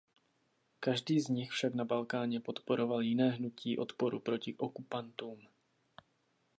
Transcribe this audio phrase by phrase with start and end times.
[0.79, 5.47] Každý z nich však na Balkáně podporoval jiné hnutí odporu proti okupantům.